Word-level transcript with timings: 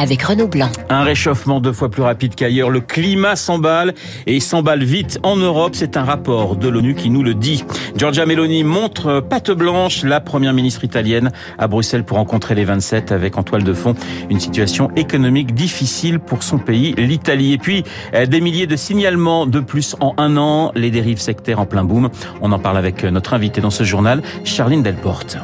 avec 0.00 0.22
Renaud 0.22 0.48
Blanc. 0.48 0.70
Un 0.88 1.02
réchauffement 1.02 1.60
deux 1.60 1.74
fois 1.74 1.90
plus 1.90 2.02
rapide 2.02 2.34
qu'ailleurs. 2.34 2.70
Le 2.70 2.80
climat 2.80 3.36
s'emballe 3.36 3.94
et 4.26 4.34
il 4.34 4.40
s'emballe 4.40 4.82
vite 4.82 5.20
en 5.22 5.36
Europe. 5.36 5.72
C'est 5.74 5.98
un 5.98 6.04
rapport 6.04 6.56
de 6.56 6.68
l'ONU 6.68 6.94
qui 6.94 7.10
nous 7.10 7.22
le 7.22 7.34
dit. 7.34 7.64
Giorgia 7.96 8.24
Meloni 8.24 8.64
montre 8.64 9.20
patte 9.20 9.50
blanche, 9.50 10.02
la 10.02 10.20
première 10.20 10.54
ministre 10.54 10.84
italienne 10.84 11.30
à 11.58 11.68
Bruxelles 11.68 12.04
pour 12.04 12.16
rencontrer 12.16 12.54
les 12.54 12.64
27 12.64 13.12
avec 13.12 13.36
en 13.36 13.42
toile 13.42 13.62
de 13.62 13.74
fond 13.74 13.94
une 14.30 14.40
situation 14.40 14.90
économique 14.96 15.54
difficile 15.54 16.18
pour 16.18 16.42
son 16.42 16.58
pays, 16.58 16.94
l'Italie. 16.96 17.52
Et 17.52 17.58
puis 17.58 17.84
euh, 18.14 18.24
des 18.24 18.40
milliers 18.40 18.66
de 18.66 18.76
signalements 18.76 19.44
de 19.44 19.60
plus 19.60 19.96
en 20.00 20.14
un 20.16 20.38
an, 20.38 20.72
les 20.74 20.90
dérives 20.90 21.20
sectaires 21.20 21.60
en 21.60 21.66
plein 21.66 21.84
boom. 21.84 22.08
On 22.40 22.52
en 22.52 22.58
parle 22.58 22.78
avec 22.78 23.04
notre 23.04 23.34
invité 23.34 23.60
dans 23.60 23.70
ce 23.70 23.84
journal, 23.84 24.22
Charline 24.44 24.82
Delporte. 24.82 25.36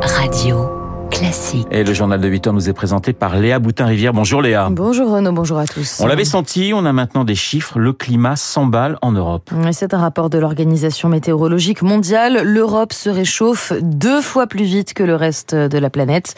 Radio. 0.00 0.81
Classique. 1.12 1.66
Et 1.70 1.84
le 1.84 1.92
journal 1.92 2.18
de 2.20 2.26
8 2.26 2.46
heures 2.46 2.52
nous 2.54 2.70
est 2.70 2.72
présenté 2.72 3.12
par 3.12 3.36
Léa 3.36 3.58
Boutin-Rivière. 3.58 4.14
Bonjour 4.14 4.40
Léa. 4.40 4.68
Bonjour 4.70 5.10
Renaud, 5.10 5.32
bonjour 5.32 5.58
à 5.58 5.66
tous. 5.66 6.00
On 6.00 6.06
l'avait 6.06 6.24
senti, 6.24 6.72
on 6.74 6.86
a 6.86 6.92
maintenant 6.94 7.24
des 7.24 7.34
chiffres. 7.34 7.78
Le 7.78 7.92
climat 7.92 8.34
s'emballe 8.34 8.98
en 9.02 9.12
Europe. 9.12 9.50
C'est 9.72 9.92
un 9.92 9.98
rapport 9.98 10.30
de 10.30 10.38
l'Organisation 10.38 11.10
météorologique 11.10 11.82
mondiale. 11.82 12.40
L'Europe 12.42 12.94
se 12.94 13.10
réchauffe 13.10 13.74
deux 13.82 14.22
fois 14.22 14.46
plus 14.46 14.64
vite 14.64 14.94
que 14.94 15.02
le 15.02 15.14
reste 15.14 15.54
de 15.54 15.78
la 15.78 15.90
planète. 15.90 16.34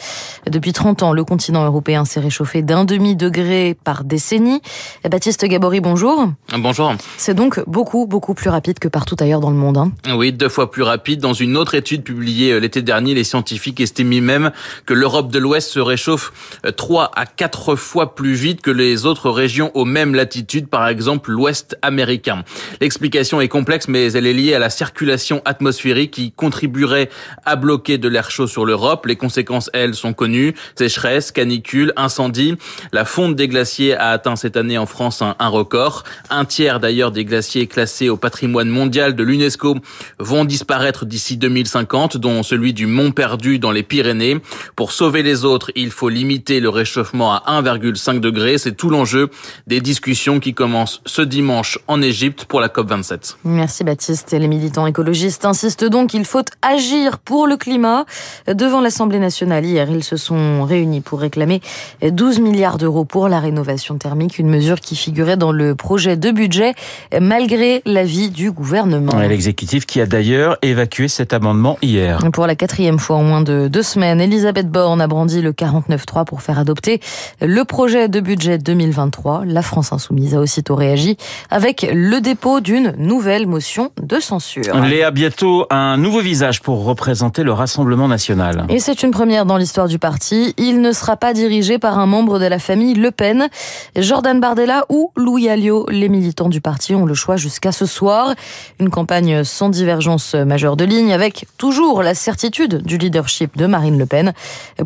Depuis 0.49 0.73
30 0.73 1.03
ans, 1.03 1.13
le 1.13 1.23
continent 1.23 1.63
européen 1.63 2.03
s'est 2.03 2.19
réchauffé 2.19 2.61
d'un 2.61 2.83
demi-degré 2.83 3.77
par 3.81 4.03
décennie. 4.03 4.61
Baptiste 5.09 5.45
Gabory, 5.45 5.79
bonjour. 5.79 6.27
Bonjour. 6.57 6.93
C'est 7.17 7.33
donc 7.33 7.63
beaucoup, 7.65 8.07
beaucoup 8.07 8.33
plus 8.33 8.49
rapide 8.49 8.79
que 8.79 8.89
partout 8.89 9.15
ailleurs 9.21 9.39
dans 9.39 9.51
le 9.51 9.57
monde. 9.57 9.77
Hein. 9.77 9.91
Oui, 10.15 10.33
deux 10.33 10.49
fois 10.49 10.69
plus 10.69 10.83
rapide. 10.83 11.21
Dans 11.21 11.33
une 11.33 11.55
autre 11.55 11.75
étude 11.75 12.03
publiée 12.03 12.51
euh, 12.51 12.59
l'été 12.59 12.81
dernier, 12.81 13.13
les 13.13 13.23
scientifiques 13.23 13.79
estiment 13.79 14.21
même 14.21 14.51
que 14.85 14.93
l'Europe 14.93 15.31
de 15.31 15.39
l'Ouest 15.39 15.69
se 15.69 15.79
réchauffe 15.79 16.31
3 16.75 17.03
euh, 17.03 17.07
à 17.15 17.25
4 17.25 17.75
fois 17.75 18.15
plus 18.15 18.33
vite 18.33 18.61
que 18.61 18.71
les 18.71 19.05
autres 19.05 19.29
régions 19.29 19.71
aux 19.73 19.85
mêmes 19.85 20.15
latitudes, 20.15 20.67
par 20.67 20.87
exemple 20.87 21.31
l'Ouest 21.31 21.77
américain. 21.81 22.43
L'explication 22.81 23.41
est 23.41 23.47
complexe, 23.47 23.87
mais 23.87 24.11
elle 24.13 24.27
est 24.27 24.33
liée 24.33 24.53
à 24.53 24.59
la 24.59 24.69
circulation 24.69 25.41
atmosphérique 25.45 26.11
qui 26.11 26.31
contribuerait 26.31 27.09
à 27.45 27.55
bloquer 27.55 27.97
de 27.97 28.07
l'air 28.07 28.31
chaud 28.31 28.47
sur 28.47 28.65
l'Europe. 28.65 29.05
Les 29.05 29.15
conséquences, 29.15 29.69
elles, 29.73 29.95
sont 29.95 30.13
connues. 30.13 30.53
Sécheresse, 30.77 31.31
canicule, 31.31 31.93
incendie. 31.95 32.55
La 32.91 33.05
fonte 33.05 33.35
des 33.35 33.47
glaciers 33.47 33.95
a 33.95 34.09
atteint 34.09 34.35
cette 34.35 34.57
année 34.57 34.77
en 34.77 34.85
France 34.85 35.21
un, 35.21 35.35
un 35.39 35.47
record. 35.47 36.03
Un 36.29 36.45
tiers 36.45 36.79
d'ailleurs 36.79 37.11
des 37.11 37.25
glaciers 37.25 37.67
classés 37.67 38.09
au 38.09 38.17
patrimoine 38.17 38.69
mondial 38.69 39.15
de 39.15 39.23
l'UNESCO 39.23 39.77
vont 40.19 40.45
disparaître 40.45 41.05
d'ici 41.05 41.37
2050, 41.37 42.17
dont 42.17 42.43
celui 42.43 42.73
du 42.73 42.87
Mont 42.87 43.11
Perdu 43.11 43.59
dans 43.59 43.71
les 43.71 43.83
Pyrénées. 43.83 44.39
Pour 44.75 44.91
sauver 44.91 45.23
les 45.23 45.45
autres, 45.45 45.71
il 45.75 45.91
faut 45.91 46.09
limiter 46.09 46.59
le 46.59 46.69
réchauffement 46.69 47.33
à 47.33 47.61
1,5 47.61 48.19
degré. 48.19 48.57
C'est 48.57 48.73
tout 48.73 48.89
l'enjeu 48.89 49.29
des 49.67 49.81
discussions 49.81 50.39
qui 50.39 50.53
commencent 50.53 51.01
ce 51.05 51.21
dimanche 51.21 51.79
en 51.87 52.01
Égypte 52.01 52.45
pour 52.45 52.59
la 52.59 52.67
COP27. 52.67 53.35
Merci 53.43 53.83
Baptiste. 53.83 54.33
Et 54.33 54.39
les 54.39 54.47
militants 54.47 54.87
écologistes 54.87 55.45
insistent 55.45 55.85
donc 55.85 56.11
qu'il 56.11 56.25
faut 56.25 56.45
agir 56.61 57.19
pour 57.19 57.47
le 57.47 57.57
climat. 57.57 58.05
Devant 58.47 58.81
l'Assemblée 58.81 59.19
nationale 59.19 59.65
hier, 59.65 59.89
ils 59.89 60.03
se 60.03 60.17
sont 60.17 60.63
réunis 60.63 61.01
pour 61.01 61.19
réclamer 61.19 61.61
12 62.01 62.39
milliards 62.39 62.77
d'euros 62.77 63.05
pour 63.05 63.27
la 63.27 63.39
rénovation 63.39 63.97
thermique, 63.97 64.39
une 64.39 64.49
mesure 64.49 64.79
qui 64.79 64.95
figurait 64.95 65.37
dans 65.37 65.51
le 65.51 65.75
projet 65.75 66.17
de 66.17 66.31
budget 66.31 66.73
malgré 67.19 67.81
l'avis 67.85 68.29
du 68.29 68.51
gouvernement. 68.51 69.17
L'exécutif 69.19 69.85
qui 69.85 70.01
a 70.01 70.05
d'ailleurs 70.05 70.57
évacué 70.61 71.07
cet 71.07 71.33
amendement 71.33 71.77
hier. 71.81 72.19
Pour 72.31 72.47
la 72.47 72.55
quatrième 72.55 72.99
fois 72.99 73.17
en 73.17 73.23
moins 73.23 73.41
de 73.41 73.67
deux 73.67 73.83
semaines, 73.83 74.21
Elisabeth 74.21 74.44
Borne 74.53 75.01
a 75.01 75.07
brandi 75.07 75.41
le 75.41 75.51
49.3 75.51 76.25
pour 76.25 76.41
faire 76.41 76.59
adopter 76.59 76.99
le 77.41 77.63
projet 77.63 78.07
de 78.07 78.19
budget 78.19 78.57
2023. 78.57 79.43
La 79.45 79.61
France 79.61 79.91
insoumise 79.91 80.35
a 80.35 80.39
aussitôt 80.39 80.75
réagi 80.75 81.17
avec 81.49 81.87
le 81.91 82.21
dépôt 82.21 82.59
d'une 82.59 82.93
nouvelle 82.97 83.47
motion 83.47 83.91
de 84.01 84.19
censure. 84.19 84.75
Léa, 84.81 85.11
bientôt 85.11 85.65
un 85.69 85.97
nouveau 85.97 86.19
visage 86.19 86.61
pour 86.61 86.83
représenter 86.83 87.43
le 87.43 87.51
Rassemblement 87.51 88.07
national. 88.07 88.65
Et 88.69 88.79
c'est 88.79 89.03
une 89.03 89.11
première 89.11 89.45
dans 89.45 89.57
l'histoire 89.57 89.87
du 89.87 89.99
parti. 89.99 90.53
Il 90.57 90.81
ne 90.81 90.91
sera 90.91 91.17
pas 91.17 91.33
dirigé 91.33 91.79
par 91.79 91.99
un 91.99 92.05
membre 92.05 92.39
de 92.39 92.45
la 92.45 92.59
famille 92.59 92.93
Le 92.93 93.11
Pen. 93.11 93.47
Jordan 93.95 94.39
Bardella 94.39 94.85
ou 94.89 95.11
Louis 95.15 95.49
Alliot, 95.49 95.87
les 95.89 96.09
militants 96.09 96.49
du 96.49 96.61
parti 96.61 96.93
ont 96.95 97.05
le 97.05 97.13
choix 97.13 97.37
jusqu'à 97.37 97.71
ce 97.71 97.85
soir. 97.85 98.33
Une 98.79 98.89
campagne 98.89 99.43
sans 99.43 99.69
divergence 99.69 100.35
majeure 100.35 100.75
de 100.75 100.85
ligne 100.85 101.13
avec 101.13 101.45
toujours 101.57 102.03
la 102.03 102.13
certitude 102.13 102.83
du 102.83 102.97
leadership 102.97 103.57
de 103.57 103.65
Marine 103.65 103.97
Le 103.97 104.05
Pen. 104.05 104.33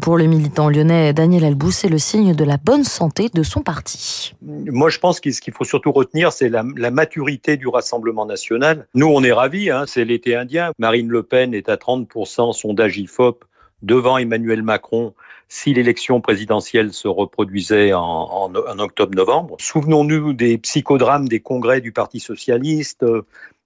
Pour 0.02 0.18
le 0.18 0.26
militant 0.26 0.70
lyonnais 0.70 1.14
Daniel 1.14 1.46
Albou, 1.46 1.72
c'est 1.72 1.90
le 1.90 1.98
signe 1.98 2.36
de 2.36 2.44
la 2.44 2.58
bonne 2.58 2.84
santé 2.84 3.30
de 3.34 3.44
son 3.44 3.62
parti. 3.62 4.34
Moi, 4.42 4.90
je 4.90 5.00
pense 5.00 5.20
que 5.20 5.32
ce 5.32 5.42
qu'il 5.42 5.54
faut 5.54 5.64
surtout 5.64 5.92
retenir, 5.92 6.32
c'est 6.32 6.50
la, 6.50 6.64
maturité 6.92 7.58
du 7.58 7.68
Rassemblement 7.68 8.26
national. 8.26 8.88
Nous, 8.94 9.08
on 9.08 9.24
est 9.24 9.32
ravis, 9.32 9.70
hein, 9.70 9.86
c'est 9.88 10.06
l'été 10.06 10.36
indien. 10.36 10.72
Marine 10.80 11.10
Le 11.10 11.24
Pen 11.24 11.54
est 11.54 11.70
à 11.70 11.76
30%, 11.76 12.54
sondage 12.54 12.98
IFOP, 12.98 13.46
devant 13.82 14.18
Emmanuel 14.18 14.64
Macron 14.64 15.14
si 15.52 15.74
l'élection 15.74 16.22
présidentielle 16.22 16.94
se 16.94 17.08
reproduisait 17.08 17.92
en 17.94 18.80
octobre-novembre. 18.80 19.56
Souvenons-nous 19.60 20.34
des 20.34 20.60
psychodrames 20.60 21.28
des 21.28 21.40
congrès 21.40 21.82
du 21.82 21.92
Parti 21.92 22.20
socialiste, 22.20 23.04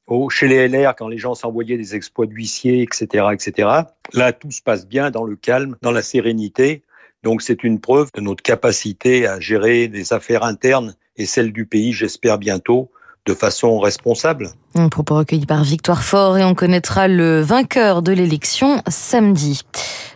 au, 0.07 0.29
chez 0.29 0.47
les 0.47 0.67
LR, 0.67 0.95
quand 0.95 1.07
les 1.07 1.17
gens 1.17 1.35
s'envoyaient 1.35 1.77
des 1.77 1.95
exploits 1.95 2.25
d'huissiers, 2.25 2.81
etc., 2.81 3.27
etc. 3.31 3.69
Là, 4.13 4.33
tout 4.33 4.51
se 4.51 4.61
passe 4.61 4.87
bien 4.87 5.11
dans 5.11 5.23
le 5.23 5.35
calme, 5.35 5.77
dans 5.81 5.91
la 5.91 6.01
sérénité. 6.01 6.83
Donc, 7.23 7.41
c'est 7.41 7.63
une 7.63 7.79
preuve 7.79 8.11
de 8.13 8.21
notre 8.21 8.43
capacité 8.43 9.27
à 9.27 9.39
gérer 9.39 9.87
les 9.87 10.13
affaires 10.13 10.43
internes 10.43 10.95
et 11.15 11.25
celles 11.25 11.53
du 11.53 11.65
pays, 11.65 11.93
j'espère 11.93 12.37
bientôt, 12.37 12.91
de 13.25 13.33
façon 13.33 13.79
responsable. 13.79 14.49
Un 14.75 14.89
propos 14.89 15.15
recueilli 15.15 15.45
par 15.45 15.63
Victoire 15.63 16.03
Fort 16.03 16.37
et 16.37 16.43
on 16.43 16.55
connaîtra 16.55 17.07
le 17.07 17.41
vainqueur 17.41 18.01
de 18.01 18.11
l'élection 18.11 18.81
samedi. 18.87 19.61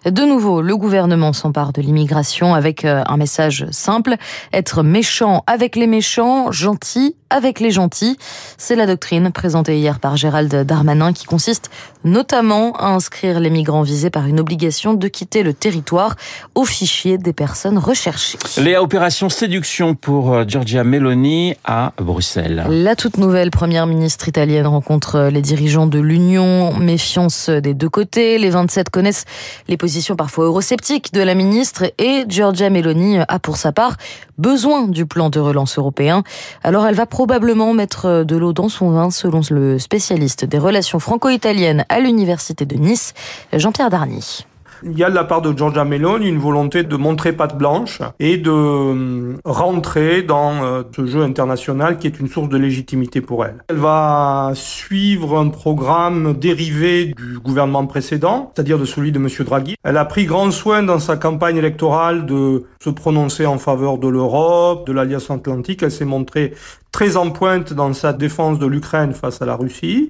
De 0.05 0.23
nouveau, 0.23 0.61
le 0.61 0.75
gouvernement 0.75 1.31
s'empare 1.31 1.73
de 1.73 1.81
l'immigration 1.81 2.53
avec 2.53 2.83
un 2.85 3.17
message 3.17 3.65
simple. 3.71 4.15
Être 4.53 4.83
méchant 4.83 5.43
avec 5.47 5.75
les 5.75 5.87
méchants, 5.87 6.51
gentil 6.51 7.15
avec 7.29 7.59
les 7.59 7.71
gentils. 7.71 8.17
C'est 8.57 8.75
la 8.75 8.85
doctrine 8.85 9.31
présentée 9.31 9.77
hier 9.77 9.99
par 9.99 10.15
Gérald 10.15 10.63
Darmanin 10.63 11.13
qui 11.13 11.25
consiste 11.25 11.69
notamment 12.05 12.71
à 12.77 12.87
inscrire 12.87 13.39
les 13.39 13.49
migrants 13.49 13.81
visés 13.81 14.09
par 14.09 14.27
une 14.27 14.39
obligation 14.39 14.93
de 14.93 15.07
quitter 15.07 15.43
le 15.43 15.53
territoire 15.53 16.15
au 16.55 16.63
fichier 16.63 17.17
des 17.17 17.33
personnes 17.33 17.77
recherchées. 17.77 18.37
Léa, 18.57 18.81
opération 18.81 19.29
séduction 19.29 19.93
pour 19.93 20.47
Giorgia 20.47 20.83
Meloni 20.83 21.55
à 21.65 21.91
Bruxelles. 21.97 22.65
La 22.69 22.95
toute 22.97 23.17
nouvelle 23.17 23.51
première 23.51 23.85
ministre 23.85 24.27
italienne 24.27 24.65
rencontre 24.65 25.29
les 25.31 25.43
dirigeants 25.43 25.85
de 25.85 25.99
l'Union. 25.99 26.73
Méfiance 26.73 27.49
des 27.49 27.75
deux 27.75 27.89
côtés. 27.89 28.39
Les 28.39 28.49
27 28.49 28.89
connaissent 28.89 29.25
les 29.67 29.77
positions 29.77 30.15
parfois 30.15 30.45
eurosceptiques 30.45 31.13
de 31.13 31.21
la 31.21 31.35
ministre 31.35 31.83
et 31.99 32.25
Giorgia 32.27 32.71
Meloni 32.71 33.19
a 33.19 33.39
pour 33.39 33.57
sa 33.57 33.71
part 33.71 33.97
besoin 34.39 34.87
du 34.87 35.05
plan 35.05 35.29
de 35.29 35.39
relance 35.39 35.77
européen. 35.77 36.23
Alors 36.63 36.87
elle 36.87 36.95
va 36.95 37.05
probablement 37.05 37.71
mettre 37.73 38.23
de 38.23 38.35
l'eau 38.35 38.51
dans 38.51 38.69
son 38.69 38.89
vin 38.89 39.11
selon 39.11 39.41
le 39.51 39.77
spécialiste 39.77 40.43
des 40.45 40.57
relations 40.57 40.97
franco-italiennes 40.97 41.85
à 41.89 41.99
l'université 41.99 42.65
de 42.65 42.77
Nice, 42.77 43.13
Jean-Pierre 43.53 43.91
Darny. 43.91 44.43
Il 44.83 44.97
y 44.97 45.03
a 45.03 45.09
de 45.09 45.15
la 45.15 45.23
part 45.23 45.41
de 45.41 45.55
Giorgia 45.55 45.83
Meloni 45.83 46.27
une 46.27 46.39
volonté 46.39 46.83
de 46.83 46.95
montrer 46.95 47.33
patte 47.33 47.57
blanche 47.57 48.01
et 48.19 48.37
de 48.37 49.35
rentrer 49.45 50.23
dans 50.23 50.83
ce 50.95 51.05
jeu 51.05 51.21
international 51.23 51.97
qui 51.97 52.07
est 52.07 52.19
une 52.19 52.27
source 52.27 52.49
de 52.49 52.57
légitimité 52.57 53.21
pour 53.21 53.45
elle. 53.45 53.63
Elle 53.69 53.77
va 53.77 54.51
suivre 54.53 55.37
un 55.37 55.49
programme 55.49 56.33
dérivé 56.33 57.05
du 57.05 57.39
gouvernement 57.39 57.85
précédent, 57.85 58.51
c'est-à-dire 58.55 58.77
de 58.77 58.85
celui 58.85 59.11
de 59.11 59.19
M. 59.19 59.27
Draghi. 59.45 59.75
Elle 59.83 59.97
a 59.97 60.05
pris 60.05 60.25
grand 60.25 60.51
soin 60.51 60.83
dans 60.83 60.99
sa 60.99 61.17
campagne 61.17 61.57
électorale 61.57 62.25
de 62.25 62.63
se 62.81 62.89
prononcer 62.89 63.45
en 63.45 63.57
faveur 63.57 63.97
de 63.97 64.07
l'Europe, 64.07 64.87
de 64.87 64.93
l'Alliance 64.93 65.29
Atlantique. 65.29 65.83
Elle 65.83 65.91
s'est 65.91 66.05
montrée 66.05 66.53
très 66.97 67.15
en 67.15 67.29
pointe 67.29 67.73
dans 67.73 67.93
sa 67.93 68.11
défense 68.11 68.57
de 68.57 68.65
l'Ukraine 68.65 69.13
face 69.13 69.39
à 69.43 69.45
la 69.45 69.55
Russie. 69.55 70.09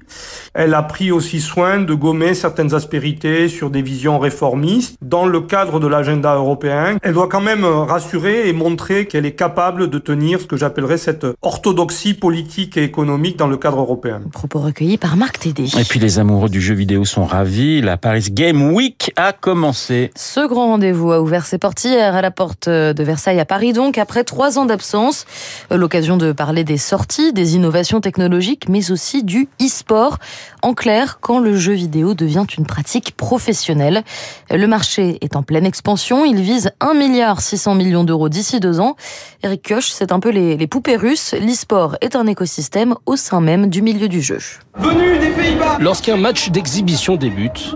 Elle 0.54 0.72
a 0.72 0.82
pris 0.82 1.12
aussi 1.12 1.38
soin 1.38 1.80
de 1.80 1.92
gommer 1.92 2.32
certaines 2.32 2.72
aspérités 2.72 3.50
sur 3.50 3.68
des 3.68 3.82
visions 3.82 4.18
réformistes 4.18 4.96
dans 5.02 5.26
le 5.26 5.42
cadre 5.42 5.80
de 5.80 5.86
l'agenda 5.86 6.34
européen. 6.36 6.96
Elle 7.02 7.12
doit 7.12 7.28
quand 7.28 7.42
même 7.42 7.66
rassurer 7.66 8.48
et 8.48 8.54
montrer 8.54 9.04
qu'elle 9.04 9.26
est 9.26 9.34
capable 9.34 9.90
de 9.90 9.98
tenir 9.98 10.40
ce 10.40 10.46
que 10.46 10.56
j'appellerais 10.56 10.96
cette 10.96 11.26
orthodoxie 11.42 12.14
politique 12.14 12.78
et 12.78 12.84
économique 12.84 13.36
dans 13.36 13.48
le 13.48 13.58
cadre 13.58 13.80
européen. 13.80 14.22
Propos 14.32 14.60
recueillis 14.60 14.96
par 14.96 15.18
Marc 15.18 15.40
Tédé. 15.40 15.64
Et 15.78 15.84
puis 15.84 16.00
les 16.00 16.18
amoureux 16.18 16.48
du 16.48 16.62
jeu 16.62 16.72
vidéo 16.72 17.04
sont 17.04 17.26
ravis. 17.26 17.82
La 17.82 17.98
Paris 17.98 18.28
Game 18.30 18.72
Week 18.72 19.12
a 19.16 19.34
commencé. 19.34 20.10
Ce 20.16 20.48
grand 20.48 20.68
rendez-vous 20.68 21.12
a 21.12 21.20
ouvert 21.20 21.44
ses 21.44 21.58
portes 21.58 21.84
hier 21.84 22.14
à 22.14 22.22
la 22.22 22.30
porte 22.30 22.66
de 22.66 23.02
Versailles 23.02 23.40
à 23.40 23.44
Paris, 23.44 23.74
donc 23.74 23.98
après 23.98 24.24
trois 24.24 24.58
ans 24.58 24.64
d'absence. 24.64 25.26
L'occasion 25.70 26.16
de 26.16 26.32
parler 26.32 26.64
des 26.64 26.77
sorties, 26.78 27.32
des 27.32 27.56
innovations 27.56 28.00
technologiques, 28.00 28.68
mais 28.68 28.90
aussi 28.90 29.22
du 29.22 29.48
e-sport. 29.60 30.18
En 30.62 30.74
clair, 30.74 31.18
quand 31.20 31.38
le 31.38 31.56
jeu 31.56 31.72
vidéo 31.72 32.14
devient 32.14 32.46
une 32.56 32.66
pratique 32.66 33.16
professionnelle. 33.16 34.02
Le 34.50 34.66
marché 34.66 35.18
est 35.20 35.36
en 35.36 35.42
pleine 35.42 35.66
expansion. 35.66 36.24
Il 36.24 36.40
vise 36.40 36.70
1 36.80 36.94
milliard 36.94 37.40
600 37.40 37.74
millions 37.74 38.04
d'euros 38.04 38.28
d'ici 38.28 38.60
deux 38.60 38.80
ans. 38.80 38.96
Eric 39.42 39.68
Koch, 39.68 39.90
c'est 39.90 40.12
un 40.12 40.20
peu 40.20 40.30
les, 40.30 40.56
les 40.56 40.66
poupées 40.66 40.96
russes. 40.96 41.34
L'e-sport 41.34 41.96
est 42.00 42.16
un 42.16 42.26
écosystème 42.26 42.94
au 43.06 43.16
sein 43.16 43.40
même 43.40 43.68
du 43.68 43.82
milieu 43.82 44.08
du 44.08 44.22
jeu. 44.22 44.38
Venu 44.76 45.18
des 45.18 45.30
Pays-Bas 45.30 45.78
Lorsqu'un 45.80 46.16
match 46.16 46.50
d'exhibition 46.50 47.16
débute, 47.16 47.74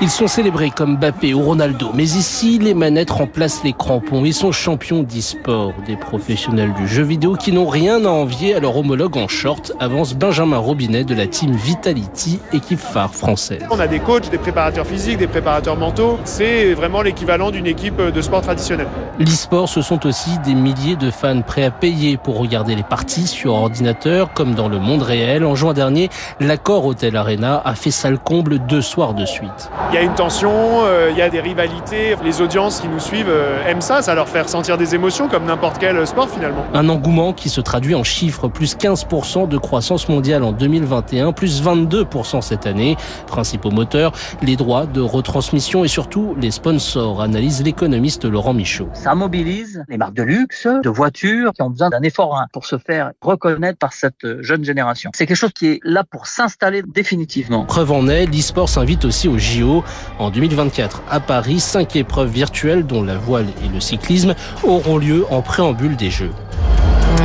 ils 0.00 0.10
sont 0.10 0.26
célébrés 0.26 0.70
comme 0.70 0.96
Mbappé 0.96 1.34
ou 1.34 1.42
Ronaldo, 1.42 1.90
mais 1.94 2.04
ici, 2.04 2.58
les 2.58 2.74
manettes 2.74 3.10
remplacent 3.10 3.62
les 3.64 3.72
crampons. 3.72 4.24
Ils 4.24 4.34
sont 4.34 4.52
champions 4.52 5.02
d'e-sport, 5.02 5.72
des 5.86 5.96
professionnels 5.96 6.72
du 6.74 6.88
jeu 6.88 7.02
vidéo 7.02 7.34
qui 7.34 7.52
n'ont 7.52 7.68
rien 7.68 8.04
à 8.04 8.08
envier 8.08 8.54
à 8.54 8.60
leur 8.60 8.76
homologue 8.76 9.16
en 9.16 9.28
short, 9.28 9.72
avance 9.80 10.14
Benjamin 10.14 10.58
Robinet 10.58 11.04
de 11.04 11.14
la 11.14 11.26
team 11.26 11.52
Vitality, 11.52 12.40
équipe 12.52 12.78
phare 12.78 13.14
française. 13.14 13.62
On 13.70 13.78
a 13.78 13.86
des 13.86 14.00
coachs, 14.00 14.30
des 14.30 14.38
préparateurs 14.38 14.86
physiques, 14.86 15.18
des 15.18 15.26
préparateurs 15.26 15.76
mentaux. 15.76 16.18
C'est 16.24 16.74
vraiment 16.74 17.02
l'équivalent 17.02 17.50
d'une 17.50 17.66
équipe 17.66 18.00
de 18.00 18.22
sport 18.22 18.42
traditionnelle. 18.42 18.88
L'e-sport, 19.18 19.68
ce 19.68 19.82
sont 19.82 20.06
aussi 20.06 20.38
des 20.44 20.54
milliers 20.54 20.96
de 20.96 21.10
fans 21.10 21.42
prêts 21.42 21.64
à 21.64 21.70
payer 21.70 22.16
pour 22.16 22.38
regarder 22.38 22.74
les 22.74 22.82
parties 22.82 23.26
sur 23.26 23.54
ordinateur, 23.54 24.32
comme 24.32 24.54
dans 24.54 24.68
le 24.68 24.78
monde 24.78 25.02
réel. 25.02 25.44
En 25.44 25.54
juin 25.54 25.74
dernier, 25.74 26.08
l'accord 26.40 26.86
Hotel 26.86 27.16
Arena 27.16 27.62
a 27.64 27.74
fait 27.74 27.90
salle 27.90 28.18
comble 28.18 28.58
deux 28.58 28.82
soirs 28.82 29.14
de 29.14 29.24
suite. 29.24 29.70
Il 29.92 29.96
y 29.96 29.98
a 29.98 30.02
une 30.04 30.14
tension, 30.14 30.86
euh, 30.86 31.10
il 31.10 31.18
y 31.18 31.20
a 31.20 31.28
des 31.28 31.42
rivalités. 31.42 32.16
Les 32.24 32.40
audiences 32.40 32.80
qui 32.80 32.88
nous 32.88 32.98
suivent 32.98 33.28
euh, 33.28 33.62
aiment 33.66 33.82
ça, 33.82 34.00
ça 34.00 34.14
leur 34.14 34.26
fait 34.26 34.40
ressentir 34.40 34.78
des 34.78 34.94
émotions 34.94 35.28
comme 35.28 35.44
n'importe 35.44 35.76
quel 35.78 36.06
sport 36.06 36.30
finalement. 36.30 36.64
Un 36.72 36.88
engouement 36.88 37.34
qui 37.34 37.50
se 37.50 37.60
traduit 37.60 37.94
en 37.94 38.02
chiffres, 38.02 38.48
plus 38.48 38.74
15% 38.74 39.48
de 39.48 39.58
croissance 39.58 40.08
mondiale 40.08 40.44
en 40.44 40.52
2021, 40.52 41.32
plus 41.32 41.62
22% 41.62 42.40
cette 42.40 42.66
année. 42.66 42.96
Principaux 43.26 43.70
moteurs, 43.70 44.12
les 44.40 44.56
droits 44.56 44.86
de 44.86 45.02
retransmission 45.02 45.84
et 45.84 45.88
surtout 45.88 46.34
les 46.40 46.52
sponsors, 46.52 47.20
analyse 47.20 47.62
l'économiste 47.62 48.24
Laurent 48.24 48.54
Michaud. 48.54 48.88
Ça 48.94 49.14
mobilise 49.14 49.84
les 49.90 49.98
marques 49.98 50.14
de 50.14 50.22
luxe, 50.22 50.66
de 50.66 50.88
voitures 50.88 51.52
qui 51.52 51.60
ont 51.60 51.68
besoin 51.68 51.90
d'un 51.90 52.02
effort 52.02 52.38
hein, 52.38 52.46
pour 52.54 52.64
se 52.64 52.78
faire 52.78 53.12
reconnaître 53.20 53.78
par 53.78 53.92
cette 53.92 54.40
jeune 54.40 54.64
génération. 54.64 55.10
C'est 55.12 55.26
quelque 55.26 55.36
chose 55.36 55.52
qui 55.52 55.66
est 55.66 55.80
là 55.84 56.02
pour 56.02 56.28
s'installer 56.28 56.82
définitivement. 56.82 57.66
Preuve 57.66 57.92
en 57.92 58.08
est, 58.08 58.24
l'e-sport 58.24 58.70
s'invite 58.70 59.04
aussi 59.04 59.28
au 59.28 59.36
JO. 59.36 59.71
En 60.18 60.30
2024, 60.30 61.02
à 61.10 61.20
Paris, 61.20 61.60
cinq 61.60 61.96
épreuves 61.96 62.30
virtuelles, 62.30 62.86
dont 62.86 63.02
la 63.02 63.16
voile 63.16 63.46
et 63.64 63.68
le 63.72 63.80
cyclisme, 63.80 64.34
auront 64.62 64.98
lieu 64.98 65.24
en 65.30 65.42
préambule 65.42 65.96
des 65.96 66.10
Jeux. 66.10 66.32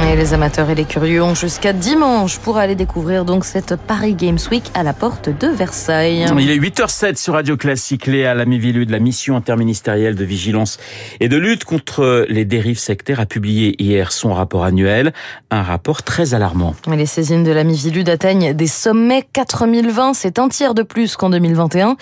Et 0.10 0.16
les 0.16 0.34
amateurs 0.34 0.69
et 0.69 0.75
les 0.75 0.86
curieux 0.86 1.22
ont 1.24 1.36
jusqu'à 1.36 1.74
dimanche 1.74 2.38
pour 2.39 2.57
aller 2.57 2.75
découvrir 2.75 3.25
donc 3.25 3.45
cette 3.45 3.75
Paris 3.75 4.16
Games 4.16 4.39
Week 4.51 4.63
à 4.74 4.84
la 4.84 4.94
porte 4.94 5.30
de 5.30 5.48
Versailles. 5.48 6.25
Il 6.38 6.50
est 6.50 6.57
8h07 6.57 7.18
sur 7.18 7.34
Radio 7.34 7.57
Classique. 7.57 8.06
Léa 8.06 8.34
Lamivilu 8.34 8.86
de 8.86 8.92
la 8.92 9.00
mission 9.00 9.36
interministérielle 9.36 10.16
de 10.16 10.25
vigilance 10.25 10.78
et 11.19 11.30
de 11.30 11.38
lutte 11.38 11.63
contre 11.63 12.25
les 12.30 12.45
dérives 12.45 12.80
sectaires 12.80 13.19
a 13.19 13.25
publié 13.25 13.81
hier 13.81 14.12
son 14.12 14.34
rapport 14.34 14.63
annuel. 14.63 15.13
Un 15.51 15.63
rapport 15.63 16.04
très 16.04 16.34
alarmant. 16.34 16.75
Les 16.94 17.06
saisines 17.06 17.44
de 17.44 17.51
la 17.51 17.63
Mivilude 17.63 18.10
atteignent 18.10 18.54
des 18.54 18.68
sommets 18.68 19.25
4020. 19.34 20.13
C'est 20.13 20.39
un 20.39 20.50
tiers 20.50 20.74
de 20.74 20.84
plus 20.84 21.16
qu'en 21.16 21.30
2021. 21.30 21.95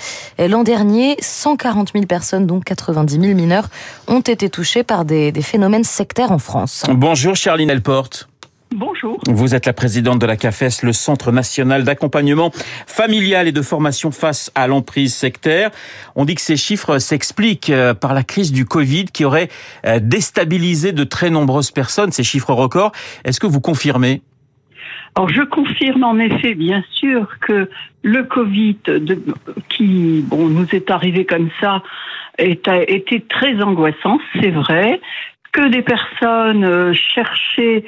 L'an 0.48 0.64
dernier, 0.64 1.18
140 1.20 1.92
000 1.94 2.06
personnes, 2.06 2.46
dont 2.48 2.60
90 2.60 3.20
000 3.20 3.34
mineurs, 3.34 3.68
ont 4.08 4.22
été 4.22 4.50
touchées 4.50 4.84
par 4.84 5.06
des, 5.06 5.32
des 5.32 5.42
phénomènes 5.42 5.84
sectaires 5.84 6.32
en 6.32 6.40
France. 6.40 6.84
Bonjour 6.90 7.36
Charline 7.36 7.75
Bonjour. 8.72 9.20
Vous 9.28 9.56
êtes 9.56 9.66
la 9.68 9.74
présidente 9.74 10.20
de 10.20 10.26
la 10.26 10.36
CAFES, 10.36 10.84
le 10.84 10.92
Centre 10.92 11.32
national 11.32 11.84
d'accompagnement 11.84 12.52
familial 12.88 13.48
et 13.48 13.52
de 13.52 13.62
formation 13.62 14.12
face 14.12 14.52
à 14.54 14.68
l'emprise 14.68 15.14
sectaire. 15.14 15.72
On 16.16 16.26
dit 16.26 16.36
que 16.36 16.42
ces 16.42 16.58
chiffres 16.58 16.98
s'expliquent 16.98 17.72
par 18.02 18.14
la 18.14 18.24
crise 18.24 18.52
du 18.52 18.66
Covid 18.66 19.06
qui 19.06 19.24
aurait 19.24 19.50
déstabilisé 20.02 20.92
de 20.92 21.04
très 21.06 21.30
nombreuses 21.30 21.72
personnes, 21.72 22.12
ces 22.12 22.24
chiffres 22.24 22.54
records. 22.54 22.92
Est-ce 23.24 23.40
que 23.40 23.48
vous 23.48 23.62
confirmez? 23.62 24.22
Alors 25.16 25.30
je 25.30 25.44
confirme 25.44 26.04
en 26.04 26.20
effet, 26.20 26.56
bien 26.56 26.84
sûr, 26.92 27.28
que 27.40 27.70
le 28.02 28.24
Covid, 28.24 28.78
de, 28.86 29.18
qui 29.70 30.26
bon 30.28 30.48
nous 30.50 30.68
est 30.74 30.92
arrivé 30.92 31.26
comme 31.26 31.50
ça, 31.62 31.82
a 32.38 32.44
été 32.44 33.22
très 33.22 33.62
angoissant, 33.62 34.20
c'est 34.42 34.52
vrai, 34.52 35.00
que 35.56 35.70
des 35.70 35.82
personnes 35.82 36.94
cherchaient 36.94 37.86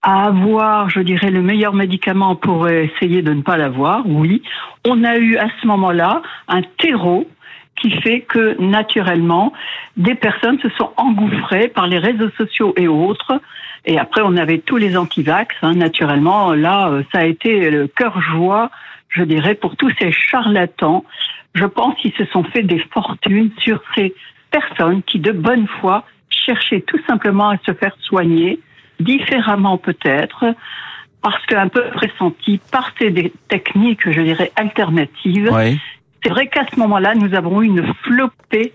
à 0.00 0.24
avoir, 0.24 0.88
je 0.88 1.00
dirais, 1.00 1.30
le 1.30 1.42
meilleur 1.42 1.74
médicament 1.74 2.34
pour 2.34 2.66
essayer 2.66 3.20
de 3.20 3.34
ne 3.34 3.42
pas 3.42 3.58
l'avoir, 3.58 4.06
oui. 4.06 4.42
On 4.88 5.04
a 5.04 5.18
eu 5.18 5.36
à 5.36 5.48
ce 5.60 5.66
moment-là 5.66 6.22
un 6.48 6.62
terreau 6.78 7.28
qui 7.76 7.90
fait 8.00 8.22
que 8.22 8.58
naturellement, 8.58 9.52
des 9.98 10.14
personnes 10.14 10.58
se 10.60 10.70
sont 10.70 10.92
engouffrées 10.96 11.68
par 11.68 11.88
les 11.88 11.98
réseaux 11.98 12.30
sociaux 12.38 12.72
et 12.78 12.88
autres. 12.88 13.38
Et 13.84 13.98
après, 13.98 14.22
on 14.24 14.38
avait 14.38 14.58
tous 14.58 14.78
les 14.78 14.96
antivax. 14.96 15.54
Hein, 15.60 15.74
naturellement, 15.74 16.54
là, 16.54 16.90
ça 17.12 17.18
a 17.20 17.24
été 17.24 17.70
le 17.70 17.86
cœur 17.86 18.18
joie, 18.22 18.70
je 19.10 19.24
dirais, 19.24 19.54
pour 19.54 19.76
tous 19.76 19.92
ces 19.98 20.10
charlatans. 20.10 21.04
Je 21.54 21.66
pense 21.66 21.96
qu'ils 21.96 22.14
se 22.14 22.24
sont 22.32 22.44
fait 22.44 22.62
des 22.62 22.82
fortunes 22.94 23.50
sur 23.58 23.82
ces 23.94 24.14
personnes 24.50 25.02
qui, 25.02 25.18
de 25.18 25.32
bonne 25.32 25.66
foi, 25.66 26.04
cherchaient 26.44 26.82
tout 26.82 27.00
simplement 27.06 27.50
à 27.50 27.58
se 27.66 27.72
faire 27.72 27.94
soigner 28.00 28.60
différemment 29.00 29.78
peut-être, 29.78 30.54
parce 31.22 31.44
qu'un 31.46 31.68
peu 31.68 31.82
pressenti 31.90 32.60
par 32.70 32.92
ces 32.98 33.32
techniques, 33.48 34.10
je 34.10 34.20
dirais, 34.20 34.52
alternatives. 34.56 35.50
Oui. 35.52 35.78
C'est 36.22 36.30
vrai 36.30 36.48
qu'à 36.48 36.66
ce 36.72 36.78
moment-là, 36.78 37.14
nous 37.14 37.34
avons 37.34 37.62
eu 37.62 37.66
une 37.66 37.84
flopée, 38.02 38.72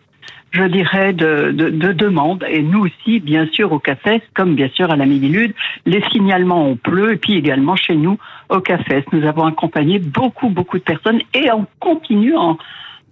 je 0.51 0.63
dirais, 0.63 1.13
de, 1.13 1.51
de, 1.51 1.69
de, 1.69 1.91
demandes. 1.91 2.45
Et 2.49 2.61
nous 2.61 2.85
aussi, 2.85 3.19
bien 3.19 3.47
sûr, 3.47 3.71
au 3.71 3.79
CAFES, 3.79 4.21
comme 4.33 4.55
bien 4.55 4.69
sûr 4.69 4.89
à 4.91 4.95
la 4.95 5.05
Mivilude, 5.05 5.53
les 5.85 6.01
signalements 6.11 6.67
ont 6.67 6.75
pleu. 6.75 7.13
Et 7.13 7.17
puis 7.17 7.33
également 7.33 7.75
chez 7.75 7.95
nous, 7.95 8.17
au 8.49 8.59
CAFES, 8.59 9.05
nous 9.11 9.27
avons 9.27 9.45
accompagné 9.45 9.99
beaucoup, 9.99 10.49
beaucoup 10.49 10.77
de 10.77 10.83
personnes 10.83 11.21
et 11.33 11.51
on 11.51 11.65
continue 11.79 12.35
en, 12.35 12.57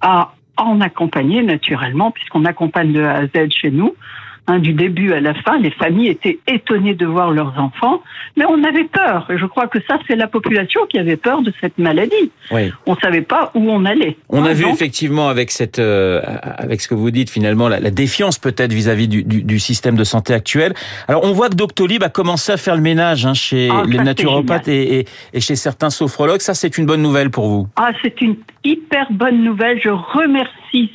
à 0.01 0.33
en 0.57 0.81
accompagner 0.81 1.41
naturellement, 1.43 2.11
puisqu'on 2.11 2.45
accompagne 2.45 2.93
de 2.93 3.01
A 3.01 3.13
à 3.13 3.25
Z 3.25 3.49
chez 3.51 3.71
nous. 3.71 3.95
Hein, 4.45 4.59
du 4.59 4.73
début 4.73 5.13
à 5.13 5.21
la 5.21 5.33
fin, 5.33 5.57
les 5.57 5.71
familles 5.71 6.09
étaient 6.09 6.37
étonnées 6.47 6.95
de 6.95 7.05
voir 7.05 7.31
leurs 7.31 7.57
enfants, 7.57 8.03
mais 8.35 8.43
on 8.45 8.61
avait 8.65 8.83
peur. 8.83 9.25
Et 9.31 9.37
je 9.37 9.45
crois 9.45 9.67
que 9.67 9.79
ça, 9.87 9.97
c'est 10.05 10.17
la 10.17 10.27
population 10.27 10.81
qui 10.89 10.99
avait 10.99 11.15
peur 11.15 11.41
de 11.43 11.53
cette 11.61 11.77
maladie. 11.77 12.29
Oui. 12.51 12.69
On 12.85 12.97
savait 12.97 13.21
pas 13.21 13.51
où 13.55 13.71
on 13.71 13.85
allait. 13.85 14.17
On 14.27 14.43
hein, 14.43 14.47
a 14.47 14.53
vu 14.53 14.63
donc, 14.63 14.73
effectivement 14.73 15.29
avec 15.29 15.49
cette, 15.49 15.79
euh, 15.79 16.21
avec 16.57 16.81
ce 16.81 16.89
que 16.89 16.93
vous 16.93 17.09
dites 17.09 17.29
finalement, 17.29 17.69
la, 17.69 17.79
la 17.79 17.89
défiance 17.89 18.37
peut-être 18.37 18.73
vis-à-vis 18.73 19.07
du, 19.07 19.23
du, 19.23 19.43
du, 19.43 19.59
système 19.59 19.95
de 19.95 20.03
santé 20.03 20.33
actuel. 20.33 20.73
Alors 21.07 21.23
on 21.23 21.31
voit 21.31 21.47
que 21.47 21.55
Doctolib 21.55 22.03
a 22.03 22.09
commencé 22.09 22.51
à 22.51 22.57
faire 22.57 22.75
le 22.75 22.81
ménage 22.81 23.25
hein, 23.25 23.33
chez 23.33 23.69
Ah, 23.71 23.83
les 23.87 23.95
ça, 23.95 24.03
naturopathes 24.03 24.67
et, 24.67 24.99
et, 24.99 25.05
et 25.33 25.39
chez 25.39 25.55
certains 25.55 25.89
sophrologues. 25.89 26.41
Ça, 26.41 26.53
c'est 26.53 26.77
une 26.77 26.85
bonne 26.85 27.01
nouvelle 27.01 27.29
pour 27.29 27.47
vous? 27.47 27.69
Ah, 27.77 27.91
c'est 28.01 28.19
une 28.19 28.35
hyper 28.65 29.07
bonne 29.09 29.41
nouvelle. 29.41 29.79
Je 29.81 29.89
remercie 29.89 30.51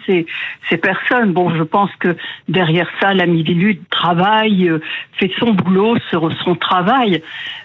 ces, 0.06 0.26
personnes. 0.76 1.32
Bon, 1.32 1.50
je 1.54 1.62
pense 1.62 1.90
que 1.98 2.16
derrière 2.48 2.88
ça, 3.00 3.14
la 3.14 3.26
Mivilude 3.26 3.80
travaille, 3.90 4.68
euh, 4.68 4.80
fait 5.12 5.30
son 5.38 5.52
boulot, 5.52 5.96
son, 6.10 6.30
son 6.44 6.54
travail. 6.54 7.22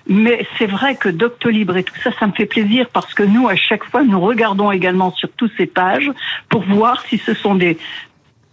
Mais 0.08 0.46
c'est 0.58 0.66
vrai 0.66 0.96
que 0.96 1.10
Doctolibre 1.10 1.78
et 1.78 1.84
tout 1.84 1.96
ça, 2.02 2.12
ça 2.20 2.28
me 2.28 2.34
fait 2.34 2.46
plaisir 2.46 2.88
parce 2.94 3.14
que 3.14 3.24
nous, 3.24 3.48
à 3.48 3.56
chaque 3.56 3.84
fois, 3.86 4.04
nous 4.04 4.20
regardons 4.20 4.72
également 4.72 5.12
sur 5.12 5.30
toutes 5.38 5.54
ces 5.58 5.68
pages 5.68 6.12
pour 6.50 6.62
voir 6.64 7.02
si 7.02 7.18
ce 7.18 7.34
sont 7.34 7.56
des 7.56 7.78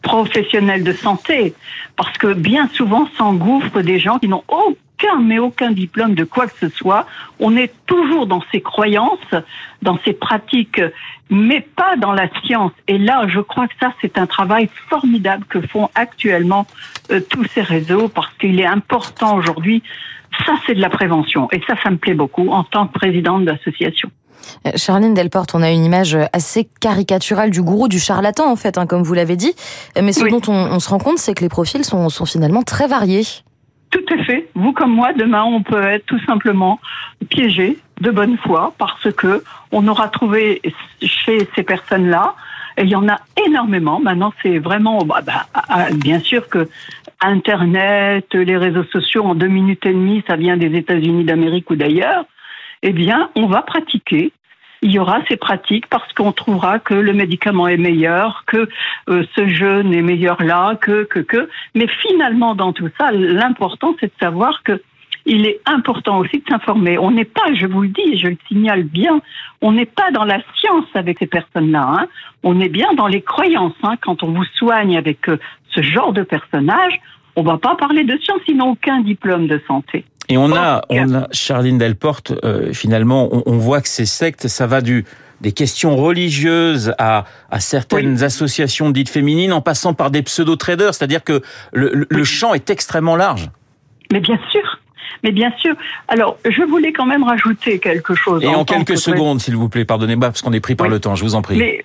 professionnels 0.02 0.84
de 0.84 0.92
santé. 0.92 1.54
Parce 1.96 2.16
que 2.18 2.32
bien 2.32 2.68
souvent 2.68 3.08
s'engouffrent 3.16 3.82
des 3.82 3.98
gens 3.98 4.18
qui 4.18 4.28
n'ont 4.28 4.44
aucun, 4.48 4.76
mais 5.20 5.38
aucun 5.38 5.70
diplôme 5.70 6.14
de 6.14 6.24
quoi 6.24 6.46
que 6.46 6.58
ce 6.60 6.68
soit. 6.68 7.06
On 7.38 7.56
est 7.56 7.72
toujours 7.86 8.26
dans 8.26 8.42
ces 8.52 8.60
croyances, 8.60 9.18
dans 9.82 9.98
ces 10.04 10.12
pratiques, 10.12 10.80
mais 11.30 11.60
pas 11.60 11.96
dans 11.96 12.12
la 12.12 12.28
science. 12.42 12.72
Et 12.88 12.98
là, 12.98 13.26
je 13.28 13.40
crois 13.40 13.68
que 13.68 13.74
ça, 13.80 13.92
c'est 14.00 14.18
un 14.18 14.26
travail 14.26 14.68
formidable 14.88 15.44
que 15.48 15.60
font 15.60 15.88
actuellement 15.94 16.66
euh, 17.10 17.20
tous 17.20 17.44
ces 17.54 17.62
réseaux 17.62 18.08
parce 18.08 18.32
qu'il 18.34 18.60
est 18.60 18.66
important 18.66 19.36
aujourd'hui 19.36 19.82
Ça, 20.46 20.54
c'est 20.66 20.74
de 20.74 20.80
la 20.80 20.90
prévention. 20.90 21.48
Et 21.52 21.60
ça, 21.66 21.74
ça 21.82 21.90
me 21.90 21.96
plaît 21.96 22.14
beaucoup 22.14 22.48
en 22.50 22.64
tant 22.64 22.86
que 22.86 22.92
présidente 22.92 23.44
d'association. 23.44 24.10
Euh, 24.66 24.70
Charline 24.76 25.12
Delporte, 25.12 25.54
on 25.54 25.62
a 25.62 25.70
une 25.70 25.84
image 25.84 26.16
assez 26.32 26.68
caricaturale 26.80 27.50
du 27.50 27.62
gourou, 27.62 27.88
du 27.88 27.98
charlatan 27.98 28.50
en 28.50 28.56
fait, 28.56 28.78
hein, 28.78 28.86
comme 28.86 29.02
vous 29.02 29.14
l'avez 29.14 29.36
dit. 29.36 29.54
Mais 30.00 30.12
ce 30.12 30.24
dont 30.28 30.40
on, 30.48 30.78
se 30.78 30.88
rend 30.88 30.98
compte, 30.98 31.18
c'est 31.18 31.34
que 31.34 31.42
les 31.42 31.48
profils 31.48 31.84
sont, 31.84 32.08
sont 32.08 32.26
finalement 32.26 32.62
très 32.62 32.86
variés. 32.86 33.24
Tout 33.90 34.04
à 34.12 34.24
fait. 34.24 34.48
Vous 34.54 34.72
comme 34.72 34.94
moi, 34.94 35.12
demain, 35.12 35.44
on 35.44 35.62
peut 35.62 35.82
être 35.82 36.06
tout 36.06 36.20
simplement 36.20 36.80
piégé 37.28 37.78
de 38.00 38.10
bonne 38.10 38.38
foi 38.38 38.72
parce 38.78 39.12
que 39.12 39.42
on 39.72 39.86
aura 39.88 40.08
trouvé 40.08 40.62
chez 41.02 41.48
ces 41.54 41.62
personnes-là, 41.62 42.34
et 42.76 42.84
il 42.84 42.88
y 42.88 42.94
en 42.94 43.08
a 43.08 43.18
énormément. 43.46 44.00
Maintenant, 44.00 44.32
c'est 44.42 44.58
vraiment, 44.58 44.98
bah, 45.04 45.20
bah, 45.24 45.46
ah, 45.54 45.88
bien 45.92 46.20
sûr 46.20 46.48
que 46.48 46.68
Internet, 47.20 48.32
les 48.32 48.56
réseaux 48.56 48.84
sociaux, 48.84 49.24
en 49.24 49.34
deux 49.34 49.48
minutes 49.48 49.84
et 49.84 49.92
demie, 49.92 50.22
ça 50.26 50.36
vient 50.36 50.56
des 50.56 50.74
États-Unis 50.76 51.24
d'Amérique 51.24 51.70
ou 51.70 51.76
d'ailleurs. 51.76 52.24
Eh 52.82 52.92
bien, 52.92 53.28
on 53.34 53.46
va 53.46 53.62
pratiquer 53.62 54.32
il 54.82 54.92
y 54.92 54.98
aura 54.98 55.20
ces 55.28 55.36
pratiques 55.36 55.86
parce 55.88 56.12
qu'on 56.14 56.32
trouvera 56.32 56.78
que 56.78 56.94
le 56.94 57.12
médicament 57.12 57.68
est 57.68 57.76
meilleur, 57.76 58.44
que 58.46 58.68
euh, 59.08 59.24
ce 59.34 59.48
jeûne 59.48 59.92
est 59.92 60.02
meilleur 60.02 60.42
là, 60.42 60.76
que, 60.80 61.04
que, 61.04 61.20
que. 61.20 61.48
Mais 61.74 61.86
finalement, 61.86 62.54
dans 62.54 62.72
tout 62.72 62.88
ça, 62.98 63.12
l'important, 63.12 63.94
c'est 64.00 64.06
de 64.06 64.18
savoir 64.20 64.62
que 64.62 64.80
il 65.26 65.46
est 65.46 65.60
important 65.66 66.18
aussi 66.18 66.38
de 66.38 66.44
s'informer. 66.48 66.98
On 66.98 67.10
n'est 67.10 67.26
pas, 67.26 67.52
je 67.54 67.66
vous 67.66 67.82
le 67.82 67.88
dis, 67.88 68.18
je 68.18 68.28
le 68.28 68.38
signale 68.48 68.84
bien, 68.84 69.20
on 69.60 69.72
n'est 69.72 69.86
pas 69.86 70.10
dans 70.12 70.24
la 70.24 70.40
science 70.54 70.86
avec 70.94 71.18
ces 71.18 71.26
personnes-là. 71.26 71.86
Hein. 71.86 72.08
On 72.42 72.58
est 72.58 72.70
bien 72.70 72.94
dans 72.94 73.06
les 73.06 73.20
croyances. 73.20 73.74
Hein. 73.82 73.96
Quand 74.00 74.22
on 74.22 74.32
vous 74.32 74.46
soigne 74.54 74.96
avec 74.96 75.28
euh, 75.28 75.38
ce 75.74 75.82
genre 75.82 76.14
de 76.14 76.22
personnage, 76.22 77.00
on 77.36 77.42
va 77.42 77.58
pas 77.58 77.76
parler 77.76 78.04
de 78.04 78.16
science, 78.18 78.40
n'ont 78.54 78.70
aucun 78.70 79.00
diplôme 79.00 79.46
de 79.46 79.60
santé. 79.66 80.04
Et 80.30 80.38
on 80.38 80.54
a, 80.54 80.82
on 80.88 81.12
a 81.12 81.26
Charline 81.32 81.76
Delporte, 81.76 82.32
euh, 82.44 82.72
finalement, 82.72 83.28
on, 83.32 83.58
voit 83.58 83.80
que 83.80 83.88
ces 83.88 84.06
sectes, 84.06 84.46
ça 84.46 84.68
va 84.68 84.80
du 84.80 85.04
des 85.40 85.52
questions 85.52 85.96
religieuses 85.96 86.94
à, 86.98 87.24
à 87.50 87.60
certaines 87.60 88.22
associations 88.22 88.90
dites 88.90 89.08
féminines, 89.08 89.52
en 89.52 89.60
passant 89.60 89.92
par 89.92 90.10
des 90.10 90.22
pseudo-traders, 90.22 90.94
c'est-à-dire 90.94 91.24
que 91.24 91.42
le, 91.72 92.06
le, 92.08 92.24
champ 92.24 92.54
est 92.54 92.70
extrêmement 92.70 93.16
large. 93.16 93.50
Mais 94.12 94.20
bien 94.20 94.38
sûr, 94.50 94.80
mais 95.24 95.32
bien 95.32 95.50
sûr. 95.58 95.74
Alors, 96.08 96.38
je 96.48 96.62
voulais 96.62 96.92
quand 96.92 97.06
même 97.06 97.24
rajouter 97.24 97.78
quelque 97.78 98.14
chose. 98.14 98.44
Et 98.44 98.48
en, 98.48 98.64
quelques 98.64 98.98
secondes, 98.98 99.40
s'il 99.40 99.56
vous 99.56 99.68
plaît, 99.68 99.84
pardonnez-moi, 99.84 100.28
parce 100.28 100.42
qu'on 100.42 100.52
est 100.52 100.60
pris 100.60 100.76
par 100.76 100.88
le 100.88 101.00
temps, 101.00 101.16
je 101.16 101.24
vous 101.24 101.34
en 101.34 101.42
prie. 101.42 101.56
Mais 101.56 101.84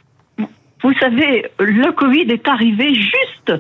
vous 0.84 0.94
savez, 1.00 1.46
le 1.60 1.92
Covid 1.94 2.30
est 2.30 2.48
arrivé 2.48 2.94
juste 2.94 3.54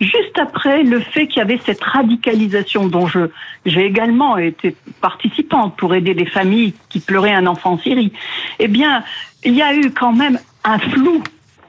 juste 0.00 0.38
après 0.38 0.82
le 0.82 1.00
fait 1.00 1.26
qu'il 1.26 1.38
y 1.38 1.42
avait 1.42 1.58
cette 1.64 1.82
radicalisation 1.82 2.86
dont 2.86 3.06
je 3.06 3.30
j'ai 3.66 3.84
également 3.84 4.36
été 4.36 4.76
participante 5.00 5.76
pour 5.76 5.94
aider 5.94 6.14
des 6.14 6.26
familles 6.26 6.74
qui 6.88 7.00
pleuraient 7.00 7.34
un 7.34 7.46
enfant 7.46 7.72
en 7.72 7.78
Syrie, 7.78 8.12
eh 8.58 8.68
bien, 8.68 9.02
il 9.44 9.54
y 9.54 9.62
a 9.62 9.74
eu 9.74 9.90
quand 9.90 10.12
même 10.12 10.38
un 10.64 10.78
flou. 10.78 11.22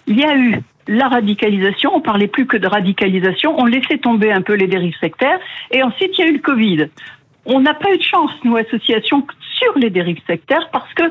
Il 0.08 0.20
y 0.20 0.24
a 0.24 0.36
eu 0.36 0.60
la 0.88 1.08
radicalisation, 1.08 1.96
on 1.96 2.02
parlait 2.02 2.28
plus 2.28 2.48
que 2.48 2.58
de 2.58 2.68
radicalisation, 2.68 3.60
on 3.60 3.66
laissait 3.66 4.00
tomber 4.00 4.32
un 4.32 4.42
peu 4.42 4.54
les 4.54 4.68
dérives 4.68 4.98
sectaires, 5.00 5.40
et 5.72 5.84
ensuite 5.84 6.18
il 6.18 6.22
y 6.22 6.28
a 6.28 6.28
eu 6.28 6.34
le 6.34 6.40
Covid. 6.40 6.88
On 7.46 7.60
n'a 7.62 7.74
pas 7.74 7.94
eu 7.94 7.98
de 7.98 8.04
chance, 8.04 8.32
nous, 8.44 8.58
associations, 8.58 9.26
sur 9.60 9.78
les 9.78 9.90
dérives 9.90 10.22
sectaires, 10.26 10.70
parce 10.72 10.92
que 10.94 11.04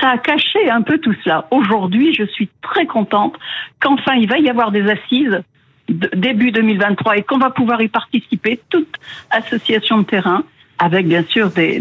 ça 0.00 0.10
a 0.10 0.18
caché 0.18 0.70
un 0.70 0.82
peu 0.82 0.98
tout 0.98 1.14
cela. 1.24 1.46
Aujourd'hui, 1.50 2.14
je 2.14 2.24
suis 2.24 2.48
très 2.62 2.86
contente 2.86 3.36
qu'enfin 3.80 4.14
il 4.14 4.28
va 4.28 4.38
y 4.38 4.48
avoir 4.48 4.70
des 4.70 4.88
assises 4.88 5.42
début 5.88 6.50
2023 6.50 7.18
et 7.18 7.22
qu'on 7.22 7.38
va 7.38 7.50
pouvoir 7.50 7.80
y 7.82 7.88
participer, 7.88 8.60
toute 8.70 8.94
association 9.30 9.98
de 9.98 10.04
terrain, 10.04 10.44
avec 10.78 11.06
bien 11.06 11.24
sûr 11.24 11.50
des, 11.50 11.78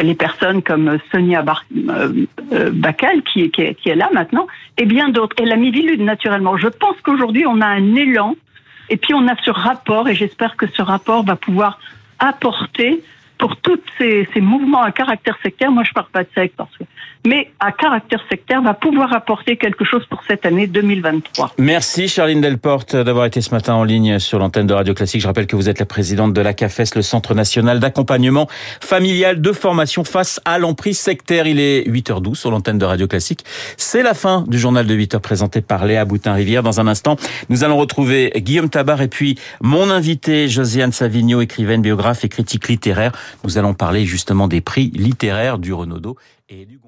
les 0.00 0.14
personnes 0.14 0.62
comme 0.62 0.98
Sonia 1.10 1.44
euh, 1.88 2.12
euh, 2.52 2.70
Bacal 2.72 3.22
qui, 3.22 3.50
est, 3.58 3.94
là 3.94 4.08
maintenant, 4.12 4.46
et 4.78 4.84
bien 4.84 5.08
d'autres. 5.08 5.36
Et 5.40 5.46
la 5.46 5.56
Mivilude, 5.56 6.00
naturellement. 6.00 6.56
Je 6.56 6.68
pense 6.68 6.96
qu'aujourd'hui, 7.02 7.46
on 7.46 7.60
a 7.60 7.66
un 7.66 7.94
élan, 7.94 8.36
et 8.88 8.96
puis 8.96 9.14
on 9.14 9.26
a 9.28 9.36
ce 9.44 9.50
rapport, 9.50 10.08
et 10.08 10.14
j'espère 10.14 10.56
que 10.56 10.66
ce 10.66 10.82
rapport 10.82 11.24
va 11.24 11.36
pouvoir 11.36 11.78
apporter 12.18 13.02
pour 13.42 13.56
tous 13.56 13.80
ces, 13.98 14.28
ces, 14.32 14.40
mouvements 14.40 14.82
à 14.82 14.92
caractère 14.92 15.36
sectaire, 15.42 15.72
moi 15.72 15.82
je 15.82 15.92
parle 15.92 16.06
pas 16.12 16.22
de 16.22 16.28
secte, 16.32 16.54
parce 16.56 16.70
que, 16.78 16.84
mais 17.26 17.50
à 17.58 17.72
caractère 17.72 18.20
sectaire 18.30 18.62
va 18.62 18.72
pouvoir 18.72 19.12
apporter 19.12 19.56
quelque 19.56 19.84
chose 19.84 20.06
pour 20.06 20.22
cette 20.28 20.46
année 20.46 20.68
2023. 20.68 21.54
Merci 21.58 22.06
Charline 22.06 22.40
Delporte 22.40 22.94
d'avoir 22.94 23.26
été 23.26 23.40
ce 23.40 23.50
matin 23.50 23.74
en 23.74 23.82
ligne 23.82 24.20
sur 24.20 24.38
l'antenne 24.38 24.68
de 24.68 24.74
Radio 24.74 24.94
Classique. 24.94 25.22
Je 25.22 25.26
rappelle 25.26 25.48
que 25.48 25.56
vous 25.56 25.68
êtes 25.68 25.80
la 25.80 25.86
présidente 25.86 26.32
de 26.32 26.40
la 26.40 26.54
CAFES, 26.54 26.94
le 26.94 27.02
Centre 27.02 27.34
national 27.34 27.80
d'accompagnement 27.80 28.46
familial 28.80 29.40
de 29.40 29.52
formation 29.52 30.04
face 30.04 30.40
à 30.44 30.60
l'emprise 30.60 31.00
sectaire. 31.00 31.48
Il 31.48 31.58
est 31.58 31.82
8h12 31.88 32.36
sur 32.36 32.52
l'antenne 32.52 32.78
de 32.78 32.84
Radio 32.84 33.08
Classique. 33.08 33.44
C'est 33.76 34.04
la 34.04 34.14
fin 34.14 34.44
du 34.46 34.60
journal 34.60 34.86
de 34.86 34.94
8h 34.94 35.18
présenté 35.18 35.62
par 35.62 35.84
Léa 35.84 36.04
Boutin-Rivière. 36.04 36.62
Dans 36.62 36.78
un 36.78 36.86
instant, 36.86 37.16
nous 37.48 37.64
allons 37.64 37.76
retrouver 37.76 38.32
Guillaume 38.36 38.70
Tabar 38.70 39.02
et 39.02 39.08
puis 39.08 39.36
mon 39.60 39.90
invité 39.90 40.46
Josiane 40.46 40.92
Savigno, 40.92 41.40
écrivaine, 41.40 41.82
biographe 41.82 42.24
et 42.24 42.28
critique 42.28 42.68
littéraire. 42.68 43.10
Nous 43.44 43.58
allons 43.58 43.74
parler 43.74 44.06
justement 44.06 44.48
des 44.48 44.60
prix 44.60 44.90
littéraires 44.90 45.58
du 45.58 45.72
Renaudot 45.72 46.16
et 46.48 46.66
du 46.66 46.78